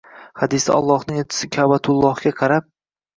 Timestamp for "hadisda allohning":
0.43-1.19